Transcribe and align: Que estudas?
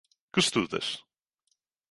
Que 0.33 0.39
estudas? 0.45 0.87